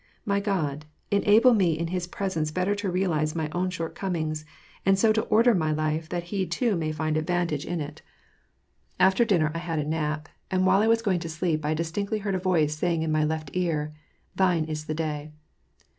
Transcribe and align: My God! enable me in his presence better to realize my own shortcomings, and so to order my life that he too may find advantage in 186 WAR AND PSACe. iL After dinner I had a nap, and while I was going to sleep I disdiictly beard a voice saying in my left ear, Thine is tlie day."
My 0.25 0.39
God! 0.39 0.85
enable 1.11 1.53
me 1.53 1.77
in 1.77 1.89
his 1.89 2.07
presence 2.07 2.49
better 2.49 2.73
to 2.73 2.89
realize 2.89 3.35
my 3.35 3.49
own 3.51 3.69
shortcomings, 3.69 4.45
and 4.83 4.97
so 4.97 5.13
to 5.13 5.21
order 5.25 5.53
my 5.53 5.71
life 5.71 6.09
that 6.09 6.23
he 6.33 6.47
too 6.47 6.75
may 6.75 6.91
find 6.91 7.17
advantage 7.17 7.67
in 7.67 7.77
186 7.77 8.09
WAR 8.09 8.97
AND 8.97 8.97
PSACe. 8.97 8.97
iL 8.97 9.07
After 9.07 9.25
dinner 9.25 9.51
I 9.53 9.59
had 9.63 9.77
a 9.77 9.87
nap, 9.87 10.27
and 10.49 10.65
while 10.65 10.81
I 10.81 10.87
was 10.87 11.03
going 11.03 11.19
to 11.19 11.29
sleep 11.29 11.63
I 11.63 11.75
disdiictly 11.75 12.21
beard 12.23 12.33
a 12.33 12.39
voice 12.39 12.75
saying 12.75 13.03
in 13.03 13.11
my 13.11 13.23
left 13.23 13.51
ear, 13.53 13.93
Thine 14.35 14.65
is 14.65 14.85
tlie 14.85 14.95
day." 14.95 15.31